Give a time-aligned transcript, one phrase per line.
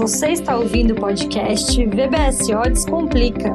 [0.00, 3.54] Você está ouvindo o podcast VBSO Descomplica.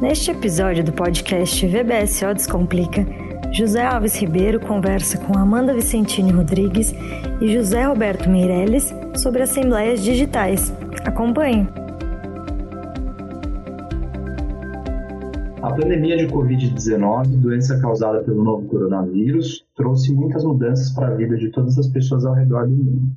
[0.00, 3.04] Neste episódio do podcast VBSO Descomplica,
[3.52, 6.94] José Alves Ribeiro conversa com Amanda Vicentini Rodrigues
[7.40, 10.72] e José Roberto Meirelles sobre assembleias digitais.
[11.04, 11.81] Acompanhe!
[15.72, 21.34] A pandemia de Covid-19, doença causada pelo novo coronavírus, trouxe muitas mudanças para a vida
[21.34, 23.16] de todas as pessoas ao redor do mundo.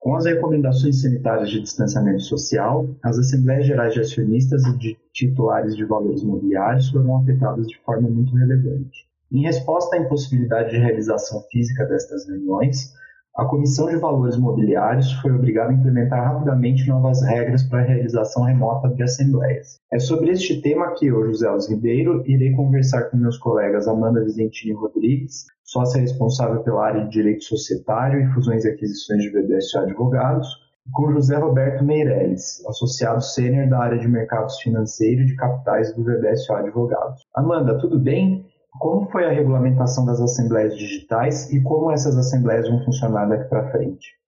[0.00, 5.76] Com as recomendações sanitárias de distanciamento social, as assembleias gerais de acionistas e de titulares
[5.76, 9.06] de valores imobiliários foram afetadas de forma muito relevante.
[9.30, 12.92] Em resposta à impossibilidade de realização física destas reuniões,
[13.38, 18.42] a Comissão de Valores Mobiliários foi obrigada a implementar rapidamente novas regras para a realização
[18.42, 19.78] remota de assembleias.
[19.92, 24.24] É sobre este tema que eu, José Alves Ribeiro, irei conversar com meus colegas Amanda
[24.24, 29.78] Vizentini Rodrigues, sócia responsável pela área de Direito Societário e Fusões e Aquisições de BBSO
[29.78, 30.48] Advogados,
[30.84, 36.02] e com José Roberto Meirelles, associado sênior da área de Mercados Financeiros de Capitais do
[36.02, 37.22] VBSO Advogados.
[37.36, 38.44] Amanda, tudo bem?
[38.78, 43.70] Como foi a regulamentação das assembleias digitais e como essas assembleias vão funcionar daqui para
[43.70, 44.18] frente?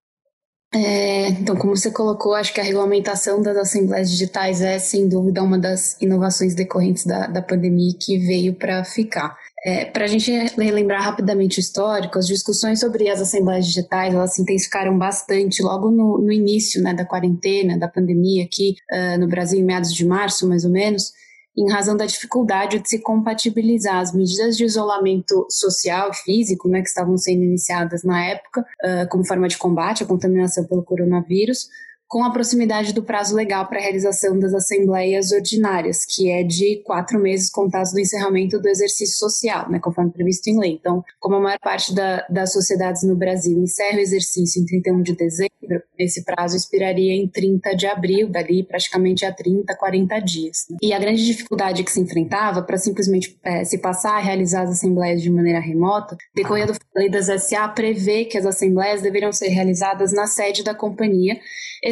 [0.73, 5.43] É, então, como você colocou, acho que a regulamentação das assembleias digitais é, sem dúvida,
[5.43, 9.35] uma das inovações decorrentes da, da pandemia que veio para ficar.
[9.65, 14.33] É, para a gente relembrar rapidamente o histórico, as discussões sobre as assembleias digitais elas
[14.33, 19.27] se intensificaram bastante logo no, no início né, da quarentena, da pandemia aqui uh, no
[19.27, 21.11] Brasil, em meados de março, mais ou menos
[21.57, 26.81] em razão da dificuldade de se compatibilizar as medidas de isolamento social e físico né,
[26.81, 31.67] que estavam sendo iniciadas na época, uh, como forma de combate à contaminação pelo coronavírus,
[32.11, 36.83] com a proximidade do prazo legal para a realização das assembleias ordinárias, que é de
[36.83, 40.73] quatro meses contados do encerramento do exercício social, né, conforme previsto em lei.
[40.73, 45.01] Então, como a maior parte da, das sociedades no Brasil encerra o exercício em 31
[45.03, 45.51] de dezembro,
[45.97, 50.65] esse prazo expiraria em 30 de abril, dali praticamente a 30, 40 dias.
[50.69, 50.77] Né?
[50.81, 54.71] E a grande dificuldade que se enfrentava para simplesmente é, se passar a realizar as
[54.71, 59.47] assembleias de maneira remota, decorria do lei das SA prevê que as assembleias deveriam ser
[59.47, 61.39] realizadas na sede da companhia,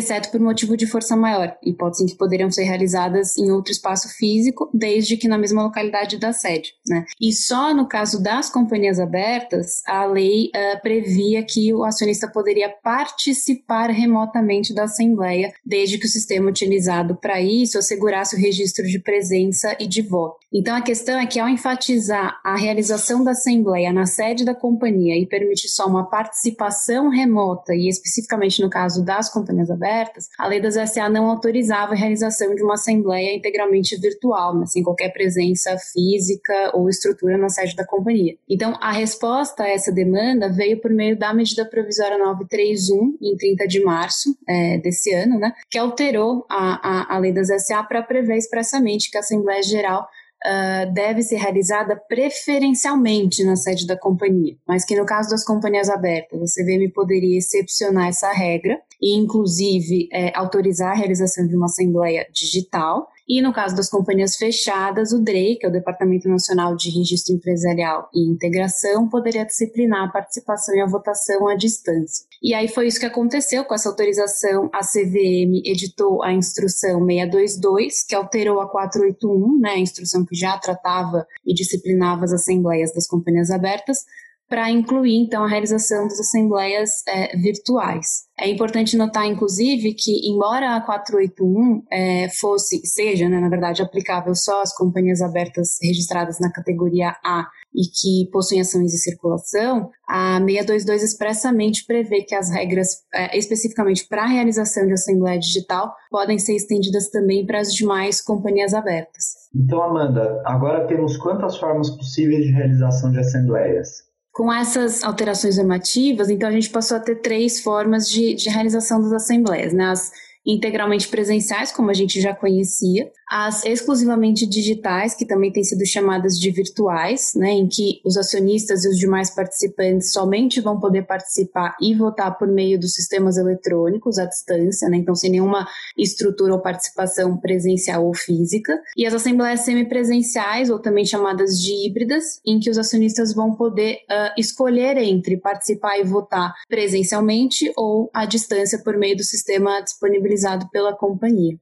[0.09, 4.09] exceto por motivo de força maior, hipótese em que poderiam ser realizadas em outro espaço
[4.17, 6.73] físico, desde que na mesma localidade da sede.
[6.87, 7.05] Né?
[7.21, 12.69] E só no caso das companhias abertas, a lei uh, previa que o acionista poderia
[12.69, 18.99] participar remotamente da assembleia, desde que o sistema utilizado para isso assegurasse o registro de
[18.99, 20.37] presença e de voto.
[20.51, 25.17] Então a questão é que ao enfatizar a realização da assembleia na sede da companhia
[25.17, 29.98] e permitir só uma participação remota, e especificamente no caso das companhias abertas,
[30.37, 34.83] a lei das SA não autorizava a realização de uma assembleia integralmente virtual, mas sem
[34.83, 38.35] qualquer presença física ou estrutura na sede da companhia.
[38.49, 43.67] Então, a resposta a essa demanda veio por meio da medida provisória 931, em 30
[43.67, 48.03] de março é, desse ano, né, que alterou a, a, a lei das SA para
[48.03, 50.07] prever expressamente que a Assembleia Geral
[50.45, 55.89] uh, deve ser realizada preferencialmente na sede da companhia, mas que no caso das companhias
[55.89, 61.65] abertas, a CVM poderia excepcionar essa regra e, inclusive, é, autorizar a realização de uma
[61.65, 66.75] assembleia digital e no caso das companhias fechadas, o DREI, que é o Departamento Nacional
[66.75, 72.25] de Registro Empresarial e Integração, poderia disciplinar a participação e a votação à distância.
[72.41, 74.67] E aí foi isso que aconteceu com essa autorização.
[74.73, 80.57] A CVM editou a instrução 622, que alterou a 481, né, a instrução que já
[80.57, 84.05] tratava e disciplinava as assembleias das companhias abertas,
[84.49, 88.27] para incluir então a realização das assembleias é, virtuais.
[88.39, 94.33] É importante notar, inclusive, que embora a 481 é, fosse, seja, né, na verdade, aplicável
[94.33, 100.39] só às companhias abertas registradas na categoria A e que possuem ações de circulação, a
[100.39, 106.39] 622 expressamente prevê que as regras, é, especificamente para a realização de assembleia digital, podem
[106.39, 109.39] ser estendidas também para as demais companhias abertas.
[109.55, 114.08] Então, Amanda, agora temos quantas formas possíveis de realização de assembleias?
[114.39, 119.01] Com essas alterações normativas, então a gente passou a ter três formas de, de realização
[119.01, 119.87] das assembleias, né?
[119.87, 120.13] As
[120.45, 126.37] integralmente presenciais, como a gente já conhecia, as exclusivamente digitais, que também têm sido chamadas
[126.39, 131.77] de virtuais, né, em que os acionistas e os demais participantes somente vão poder participar
[131.79, 136.59] e votar por meio dos sistemas eletrônicos à distância, né, então sem nenhuma estrutura ou
[136.59, 142.69] participação presencial ou física, e as assembleias semipresenciais, ou também chamadas de híbridas, em que
[142.69, 148.97] os acionistas vão poder uh, escolher entre participar e votar presencialmente ou à distância por
[148.97, 151.57] meio do sistema disponibilizado pela companhia.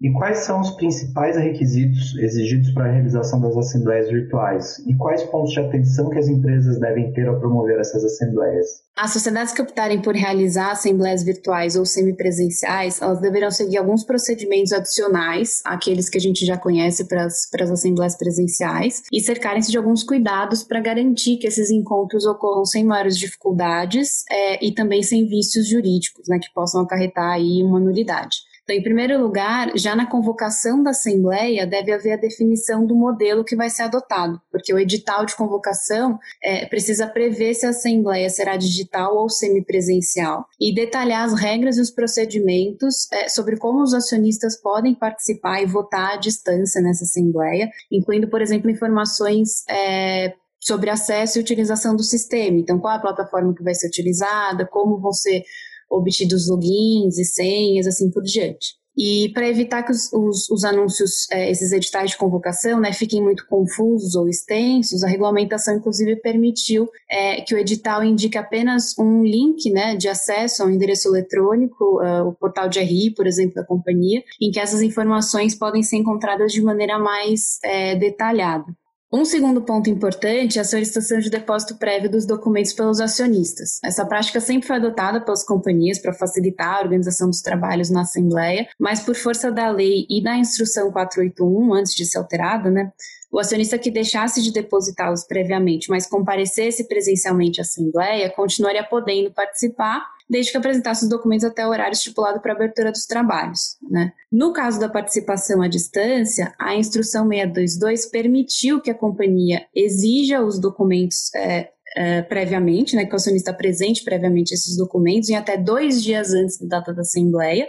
[0.00, 4.78] E quais são os principais requisitos exigidos para a realização das assembleias virtuais?
[4.86, 8.66] E quais pontos de atenção que as empresas devem ter ao promover essas assembleias?
[8.96, 14.72] As sociedades que optarem por realizar assembleias virtuais ou semipresenciais, elas deverão seguir alguns procedimentos
[14.72, 19.70] adicionais àqueles que a gente já conhece para as, para as assembleias presenciais e cercarem-se
[19.70, 25.02] de alguns cuidados para garantir que esses encontros ocorram sem maiores dificuldades é, e também
[25.02, 28.49] sem vícios jurídicos, né, que possam acarretar aí uma nulidade.
[28.70, 33.44] Então, em primeiro lugar, já na convocação da Assembleia, deve haver a definição do modelo
[33.44, 38.30] que vai ser adotado, porque o edital de convocação é, precisa prever se a Assembleia
[38.30, 43.92] será digital ou semipresencial e detalhar as regras e os procedimentos é, sobre como os
[43.92, 50.90] acionistas podem participar e votar à distância nessa Assembleia, incluindo, por exemplo, informações é, sobre
[50.90, 52.58] acesso e utilização do sistema.
[52.58, 55.42] Então, qual a plataforma que vai ser utilizada, como vão ser
[55.90, 58.80] obtidos logins e senhas, assim por diante.
[58.96, 63.22] E para evitar que os, os, os anúncios, é, esses editais de convocação, né, fiquem
[63.22, 69.22] muito confusos ou extensos, a regulamentação, inclusive, permitiu é, que o edital indique apenas um
[69.22, 73.64] link né, de acesso ao endereço eletrônico, uh, o portal de RI, por exemplo, da
[73.64, 78.66] companhia, em que essas informações podem ser encontradas de maneira mais é, detalhada.
[79.12, 83.80] Um segundo ponto importante é a solicitação de depósito prévio dos documentos pelos acionistas.
[83.82, 88.68] Essa prática sempre foi adotada pelas companhias para facilitar a organização dos trabalhos na Assembleia,
[88.78, 92.92] mas por força da lei e da instrução 481, antes de ser alterada, né,
[93.32, 100.06] o acionista que deixasse de depositá-los previamente, mas comparecesse presencialmente à Assembleia, continuaria podendo participar
[100.30, 103.76] desde que apresentasse os documentos até o horário estipulado para abertura dos trabalhos.
[103.90, 104.12] Né?
[104.30, 110.60] No caso da participação à distância, a instrução 622 permitiu que a companhia exija os
[110.60, 116.00] documentos é, é, previamente, né, que o acionista apresente previamente esses documentos em até dois
[116.00, 117.66] dias antes da data da Assembleia,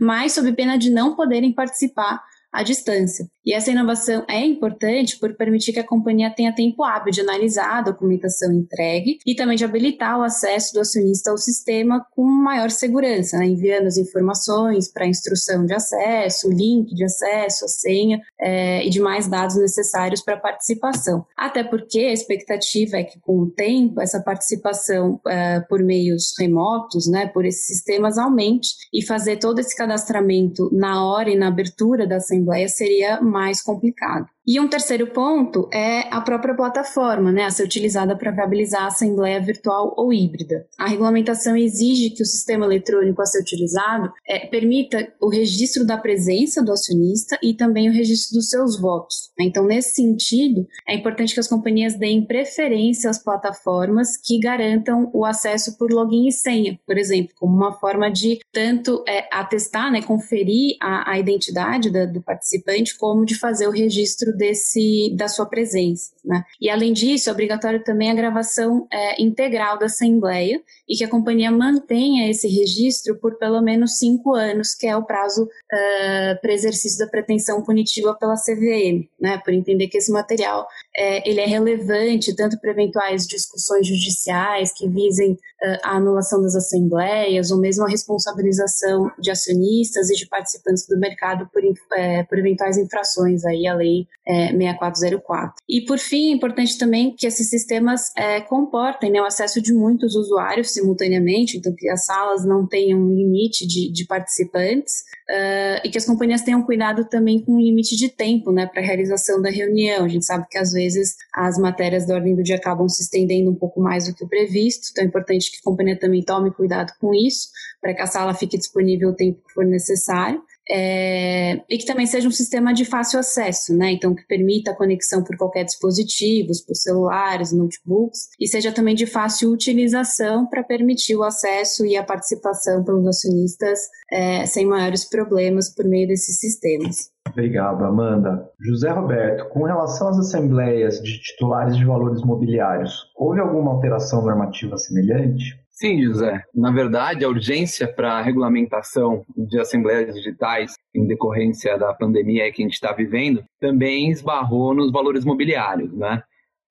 [0.00, 3.28] mas sob pena de não poderem participar à distância.
[3.48, 7.78] E essa inovação é importante por permitir que a companhia tenha tempo hábil de analisar
[7.78, 12.70] a documentação entregue e também de habilitar o acesso do acionista ao sistema com maior
[12.70, 17.68] segurança, né, enviando as informações para a instrução de acesso, o link de acesso, a
[17.68, 21.24] senha é, e demais dados necessários para a participação.
[21.34, 27.08] Até porque a expectativa é que, com o tempo, essa participação é, por meios remotos,
[27.08, 32.06] né, por esses sistemas, aumente e fazer todo esse cadastramento na hora e na abertura
[32.06, 34.28] da Assembleia seria mais complicado.
[34.50, 38.86] E um terceiro ponto é a própria plataforma, né, a ser utilizada para viabilizar a
[38.86, 40.66] assembleia virtual ou híbrida.
[40.78, 45.98] A regulamentação exige que o sistema eletrônico a ser utilizado é, permita o registro da
[45.98, 49.28] presença do acionista e também o registro dos seus votos.
[49.38, 55.26] Então, nesse sentido, é importante que as companhias deem preferência às plataformas que garantam o
[55.26, 60.00] acesso por login e senha, por exemplo, como uma forma de tanto é, atestar, né,
[60.00, 65.46] conferir a, a identidade da, do participante, como de fazer o registro desse da sua
[65.46, 66.12] presença.
[66.24, 66.42] Né?
[66.60, 71.08] E além disso, é obrigatório também a gravação é, integral da assembleia e que a
[71.08, 76.52] companhia mantenha esse registro por pelo menos cinco anos, que é o prazo uh, para
[76.52, 79.38] exercício da pretensão punitiva pela CVM, né?
[79.44, 84.88] Por entender que esse material é, ele é relevante tanto para eventuais discussões judiciais que
[84.88, 90.86] visem uh, a anulação das assembleias ou mesmo a responsabilização de acionistas e de participantes
[90.86, 91.62] do mercado por,
[91.96, 95.54] é, por eventuais infrações aí à lei é, 6404.
[95.66, 99.72] E por fim, é importante também que esses sistemas é, comportem né, o acesso de
[99.72, 105.88] muitos usuários simultaneamente, então que as salas não tenham limite de, de participantes uh, e
[105.88, 109.40] que as companhias tenham cuidado também com o limite de tempo né, para a realização
[109.40, 110.04] da reunião.
[110.04, 113.50] A gente sabe que às vezes as matérias da ordem do dia acabam se estendendo
[113.50, 116.50] um pouco mais do que o previsto, então é importante que a companhia também tome
[116.50, 117.48] cuidado com isso,
[117.80, 122.06] para que a sala fique disponível o tempo que for necessário é, e que também
[122.06, 123.92] seja um sistema de fácil acesso, né?
[123.92, 129.06] Então, que permita a conexão por qualquer dispositivo, por celulares, notebooks, e seja também de
[129.06, 133.80] fácil utilização para permitir o acesso e a participação pelos acionistas
[134.12, 137.10] é, sem maiores problemas por meio desses sistemas.
[137.30, 138.48] Obrigado, Amanda.
[138.60, 144.76] José Roberto, com relação às assembleias de titulares de valores mobiliários, houve alguma alteração normativa
[144.76, 145.56] semelhante?
[145.78, 146.42] Sim, José.
[146.52, 152.62] Na verdade, a urgência para a regulamentação de assembleias digitais em decorrência da pandemia que
[152.62, 156.20] a gente está vivendo também esbarrou nos valores mobiliários, né?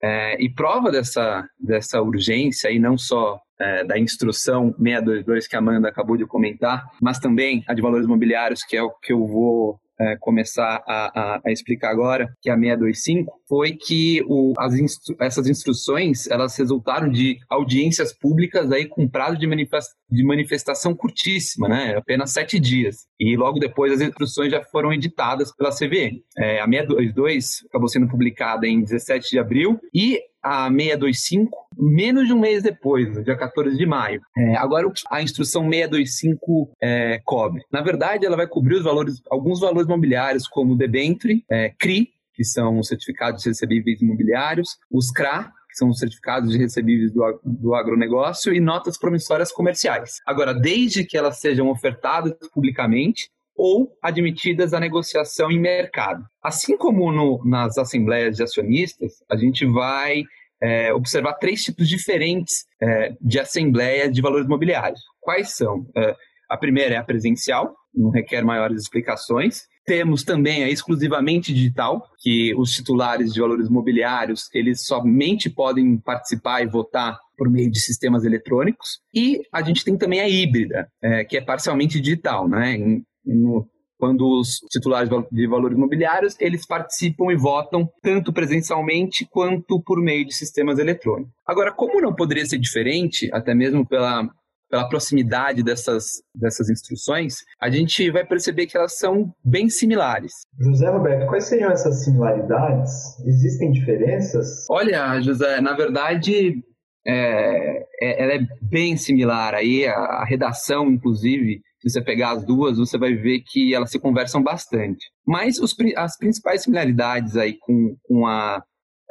[0.04, 5.60] É, e prova dessa, dessa urgência, e não só é, da instrução 622 que a
[5.60, 9.26] Amanda acabou de comentar, mas também a de valores mobiliários, que é o que eu
[9.26, 14.54] vou é, começar a, a, a, explicar agora, que é a 625, foi que o,
[14.58, 20.24] as instru essas instruções elas resultaram de audiências públicas aí com prazo de, manifest de
[20.24, 21.96] manifestação curtíssima, né?
[21.98, 23.08] apenas sete dias.
[23.20, 26.22] E logo depois as instruções já foram editadas pela CVM.
[26.38, 32.34] É, a 622 acabou sendo publicada em 17 de abril e a 625 menos de
[32.34, 34.22] um mês depois, no dia 14 de maio.
[34.38, 37.62] É, agora, a instrução 625 é, cobre?
[37.72, 42.44] Na verdade, ela vai cobrir os valores, alguns valores mobiliários, como debenture, é, CRI, que
[42.44, 47.40] são os certificados de recebíveis imobiliários, os CRA, que são os certificados de recebíveis do,
[47.44, 50.22] do agronegócio, e notas promissórias comerciais.
[50.26, 56.24] Agora, desde que elas sejam ofertadas publicamente, ou admitidas à negociação em mercado.
[56.44, 60.24] Assim como no, nas assembleias de acionistas, a gente vai
[60.62, 65.02] é, observar três tipos diferentes é, de assembleia de valores imobiliários.
[65.20, 65.86] Quais são?
[65.96, 66.16] É,
[66.50, 69.64] a primeira é a presencial, não requer maiores explicações.
[69.86, 76.62] Temos também a exclusivamente digital, que os titulares de valores imobiliários, eles somente podem participar
[76.62, 79.00] e votar por meio de sistemas eletrônicos.
[79.14, 82.78] E a gente tem também a híbrida, é, que é parcialmente digital, né?
[83.26, 90.02] No, quando os titulares de valores imobiliários eles participam e votam tanto presencialmente quanto por
[90.02, 91.34] meio de sistemas eletrônicos.
[91.46, 94.30] Agora, como não poderia ser diferente, até mesmo pela
[94.70, 100.32] pela proximidade dessas, dessas instruções, a gente vai perceber que elas são bem similares.
[100.60, 103.18] José Roberto, quais seriam essas similaridades?
[103.26, 104.66] Existem diferenças?
[104.70, 106.62] Olha, José, na verdade,
[107.06, 109.56] é, é, ela é bem similar.
[109.56, 113.92] Aí a, a redação, inclusive, se você pegar as duas, você vai ver que elas
[113.92, 115.06] se conversam bastante.
[115.26, 118.62] Mas os, as principais similaridades aí com, com a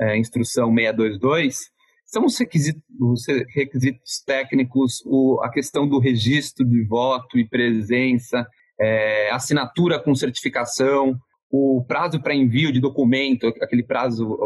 [0.00, 1.58] é, instrução 622
[2.04, 8.46] são os requisitos, os requisitos técnicos, o, a questão do registro de voto e presença,
[8.80, 11.16] é, assinatura com certificação,
[11.50, 14.37] o prazo para envio de documento, aquele prazo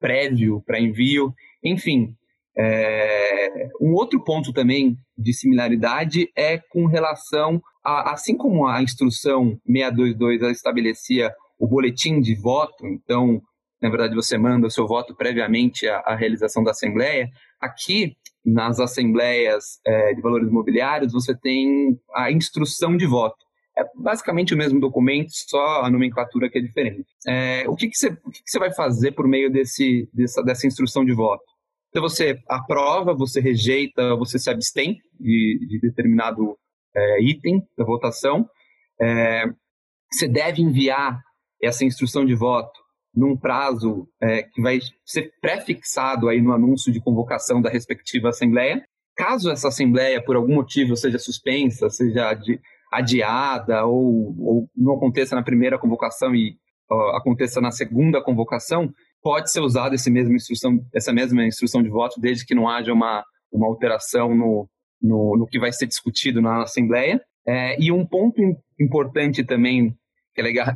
[0.00, 1.32] prévio para envio,
[1.62, 2.14] enfim,
[2.58, 9.56] é, um outro ponto também de similaridade é com relação a, assim como a instrução
[9.64, 13.40] 622 estabelecia o boletim de voto, então,
[13.80, 17.28] na verdade, você manda o seu voto previamente à, à realização da assembleia,
[17.60, 23.36] aqui nas assembleias é, de valores imobiliários você tem a instrução de voto.
[23.76, 27.06] É basicamente o mesmo documento, só a nomenclatura que é diferente.
[27.26, 31.12] É, o que, você, que, que vai fazer por meio desse, dessa, dessa instrução de
[31.12, 31.44] voto?
[31.98, 36.56] Então você aprova, você rejeita, você se abstém de, de determinado
[36.94, 38.48] é, item da votação.
[39.02, 39.46] É,
[40.08, 41.20] você deve enviar
[41.60, 42.78] essa instrução de voto
[43.12, 48.80] num prazo é, que vai ser pré-fixado aí no anúncio de convocação da respectiva assembleia.
[49.16, 52.30] Caso essa assembleia, por algum motivo, seja suspensa, seja
[52.92, 56.56] adiada ou, ou não aconteça na primeira convocação e
[56.88, 58.88] uh, aconteça na segunda convocação,
[59.22, 62.92] pode ser usada esse mesmo instrução, essa mesma instrução de voto, desde que não haja
[62.92, 64.68] uma, uma alteração no,
[65.00, 67.20] no, no que vai ser discutido na Assembleia.
[67.46, 68.40] É, e um ponto
[68.78, 69.96] importante também
[70.34, 70.66] que é legal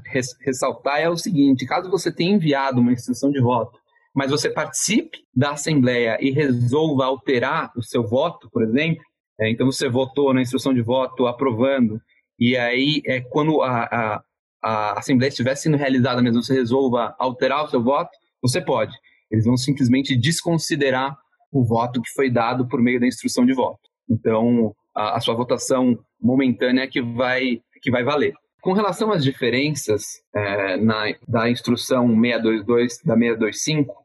[0.40, 3.78] ressaltar é o seguinte: caso você tenha enviado uma instrução de voto,
[4.14, 9.02] mas você participe da Assembleia e resolva alterar o seu voto, por exemplo,
[9.40, 12.00] é, então você votou na instrução de voto aprovando,
[12.38, 14.22] e aí é, quando a, a,
[14.62, 18.10] a Assembleia estiver sendo realizada mesmo, você resolva alterar o seu voto,
[18.42, 18.96] você pode.
[19.30, 21.16] Eles vão simplesmente desconsiderar
[21.50, 23.80] o voto que foi dado por meio da instrução de voto.
[24.10, 28.34] Então, a, a sua votação momentânea é que vai, que vai valer.
[28.60, 30.02] Com relação às diferenças
[30.34, 34.02] é, na, da instrução 622 da 625,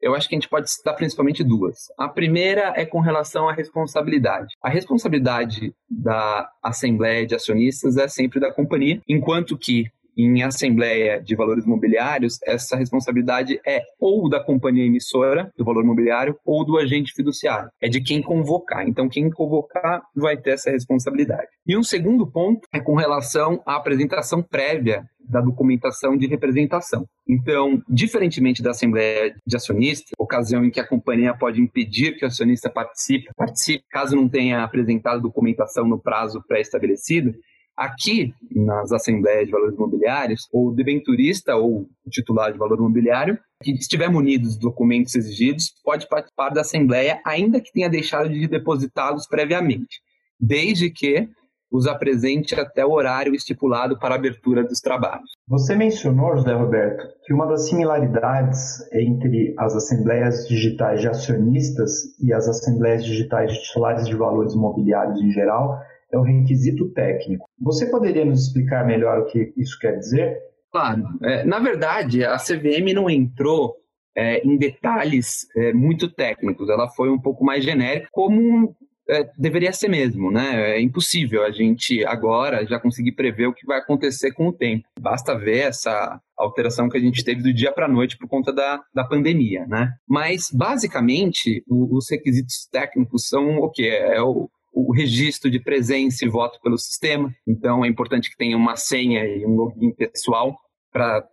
[0.00, 1.86] eu acho que a gente pode citar principalmente duas.
[1.98, 4.54] A primeira é com relação à responsabilidade.
[4.62, 11.36] A responsabilidade da Assembleia de Acionistas é sempre da companhia, enquanto que em assembleia de
[11.36, 17.12] valores mobiliários, essa responsabilidade é ou da companhia emissora do valor mobiliário ou do agente
[17.14, 17.70] fiduciário.
[17.80, 18.88] É de quem convocar.
[18.88, 21.48] Então, quem convocar vai ter essa responsabilidade.
[21.64, 27.06] E um segundo ponto é com relação à apresentação prévia da documentação de representação.
[27.28, 32.28] Então, diferentemente da Assembleia de Acionistas, ocasião em que a companhia pode impedir que o
[32.28, 37.34] acionista participe, participe caso não tenha apresentado documentação no prazo pré-estabelecido,
[37.78, 44.10] Aqui, nas assembleias de valores imobiliários, o debenturista ou titular de valor imobiliário, que estiver
[44.10, 50.00] munido dos documentos exigidos, pode participar da assembleia, ainda que tenha deixado de depositá-los previamente,
[50.40, 51.28] desde que
[51.70, 55.30] os apresente até o horário estipulado para abertura dos trabalhos.
[55.46, 62.32] Você mencionou, José Roberto, que uma das similaridades entre as assembleias digitais de acionistas e
[62.32, 65.78] as assembleias digitais de titulares de valores imobiliários em geral
[66.12, 67.46] é um requisito técnico.
[67.60, 70.38] Você poderia nos explicar melhor o que isso quer dizer?
[70.70, 71.04] Claro.
[71.22, 73.74] É, na verdade, a CVM não entrou
[74.16, 78.74] é, em detalhes é, muito técnicos, ela foi um pouco mais genérica, como
[79.08, 80.76] é, deveria ser mesmo, né?
[80.76, 84.84] É impossível a gente agora já conseguir prever o que vai acontecer com o tempo.
[85.00, 88.52] Basta ver essa alteração que a gente teve do dia para a noite por conta
[88.52, 89.92] da, da pandemia, né?
[90.06, 93.88] Mas, basicamente, o, os requisitos técnicos são o que?
[93.88, 97.32] É o, o registro de presença e voto pelo sistema.
[97.46, 100.56] Então, é importante que tenha uma senha e um login pessoal
[100.92, 101.24] para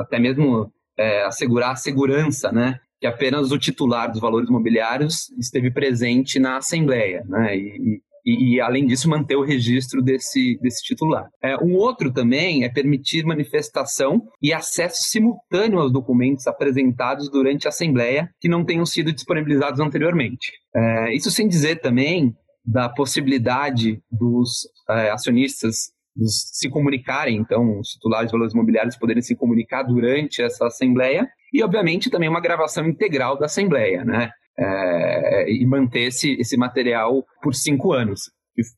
[0.00, 2.80] até mesmo é, assegurar a segurança, né?
[3.00, 7.56] que apenas o titular dos valores imobiliários esteve presente na Assembleia, né?
[7.56, 11.26] E, e, e além disso, manter o registro desse, desse titular.
[11.42, 17.70] É, um outro também é permitir manifestação e acesso simultâneo aos documentos apresentados durante a
[17.70, 20.52] Assembleia que não tenham sido disponibilizados anteriormente.
[20.74, 22.34] É, isso sem dizer também
[22.70, 25.90] da possibilidade dos é, acionistas
[26.26, 31.62] se comunicarem, então, os titulares de valores imobiliários poderem se comunicar durante essa assembleia e,
[31.62, 34.30] obviamente, também uma gravação integral da Assembleia, né?
[34.58, 38.22] É, e manter esse, esse material por cinco anos,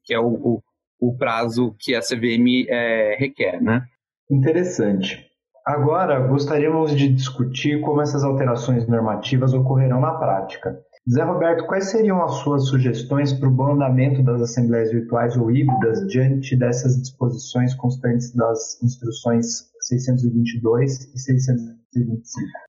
[0.05, 0.63] que, é o, o,
[1.01, 3.83] o, prazo que a CVM é, requer, né?
[4.31, 5.27] Interessante.
[5.65, 10.79] Agora, gostaríamos de discutir como essas alterações normativas ocorrerão na prática.
[11.09, 15.51] Zé Roberto, quais seriam as suas sugestões para o bom andamento das assembleias virtuais ou
[15.51, 21.81] híbridas diante dessas disposições constantes das instruções 622 e 625?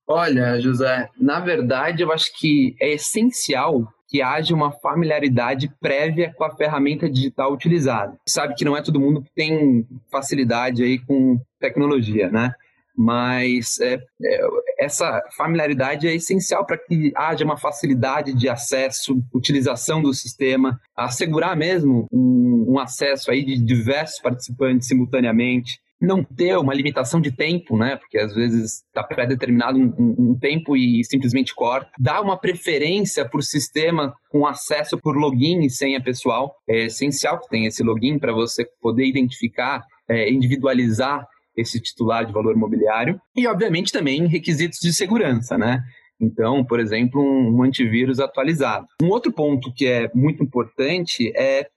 [0.07, 6.43] Olha, José, na verdade eu acho que é essencial que haja uma familiaridade prévia com
[6.43, 8.17] a ferramenta digital utilizada.
[8.27, 12.53] Sabe que não é todo mundo que tem facilidade aí com tecnologia, né?
[12.95, 14.48] Mas é, é,
[14.79, 21.55] essa familiaridade é essencial para que haja uma facilidade de acesso, utilização do sistema, assegurar
[21.55, 27.77] mesmo um, um acesso aí de diversos participantes simultaneamente, não ter uma limitação de tempo,
[27.77, 27.95] né?
[27.95, 31.91] Porque às vezes está pré-determinado um, um, um, tempo e simplesmente corta.
[32.00, 36.55] Dar uma preferência o sistema com acesso por login e senha pessoal.
[36.67, 42.34] É essencial que tenha esse login para você poder identificar, é, individualizar esse titular de
[42.34, 45.81] valor imobiliário e, obviamente, também requisitos de segurança, né?
[46.20, 48.86] Então, por exemplo, um antivírus atualizado.
[49.01, 51.67] Um outro ponto que é muito importante é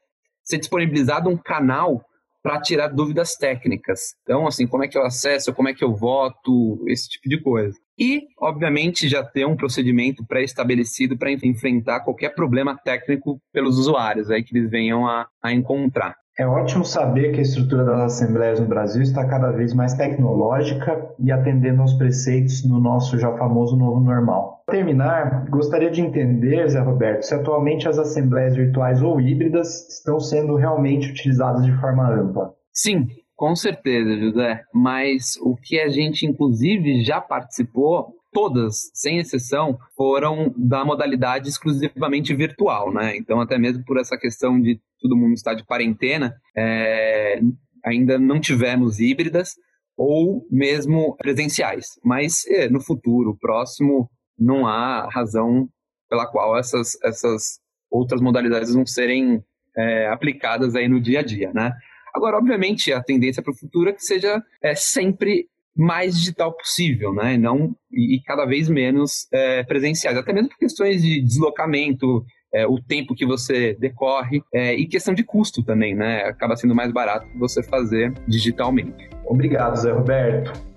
[0.43, 2.05] ser disponibilizado um canal
[2.43, 4.15] para tirar dúvidas técnicas.
[4.23, 7.41] Então, assim, como é que eu acesso, como é que eu voto, esse tipo de
[7.41, 7.75] coisa.
[7.99, 14.43] E, obviamente, já ter um procedimento pré-estabelecido para enfrentar qualquer problema técnico pelos usuários aí
[14.43, 16.15] que eles venham a, a encontrar.
[16.37, 21.09] É ótimo saber que a estrutura das assembleias no Brasil está cada vez mais tecnológica
[21.17, 24.65] e atendendo aos preceitos do nosso já famoso novo normal.
[24.67, 30.19] Para terminar, gostaria de entender, Zé Roberto, se atualmente as assembleias virtuais ou híbridas estão
[30.19, 32.53] sendo realmente utilizadas de forma ampla.
[32.73, 34.65] Sim, com certeza, José.
[34.73, 42.35] Mas o que a gente, inclusive, já participou todas, sem exceção, foram da modalidade exclusivamente
[42.35, 43.17] virtual, né?
[43.17, 47.41] Então, até mesmo por essa questão de todo mundo estar de quarentena, é,
[47.85, 49.53] ainda não tivemos híbridas
[49.97, 51.87] ou mesmo presenciais.
[52.05, 55.69] Mas é, no futuro próximo, não há razão
[56.11, 59.43] pela qual essas, essas outras modalidades não serem
[59.77, 61.73] é, aplicadas aí no dia a dia, né?
[62.15, 67.13] Agora, obviamente, a tendência para o futuro é que seja é, sempre mais digital possível,
[67.13, 67.37] né?
[67.37, 72.25] Não, e, e cada vez menos é, presenciais, até mesmo por questões de deslocamento,
[72.55, 76.23] é, o tempo que você decorre é, e questão de custo também, né?
[76.25, 79.11] Acaba sendo mais barato você fazer digitalmente.
[79.27, 80.74] Obrigado, Zé Roberto.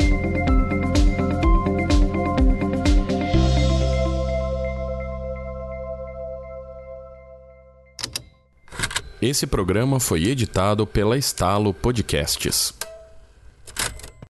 [9.26, 12.74] Esse programa foi editado pela Estalo Podcasts.